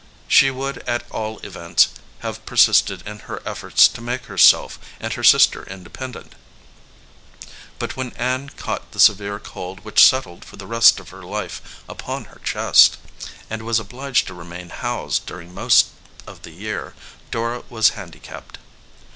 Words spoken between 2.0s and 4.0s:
have persisted in her efforts